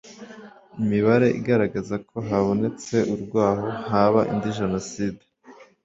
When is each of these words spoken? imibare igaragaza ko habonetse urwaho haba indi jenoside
imibare 0.81 1.27
igaragaza 1.39 1.95
ko 2.09 2.17
habonetse 2.27 2.95
urwaho 3.13 3.67
haba 3.89 4.21
indi 4.33 4.49
jenoside 4.59 5.21